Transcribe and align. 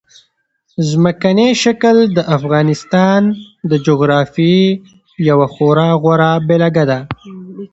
ځمکنی 0.89 1.49
شکل 1.63 1.97
د 2.15 2.17
افغانستان 2.37 3.21
د 3.69 3.71
جغرافیې 3.85 4.63
یوه 5.29 5.47
خورا 5.53 5.89
غوره 6.01 6.31
بېلګه 6.47 6.83
ده. 6.89 6.99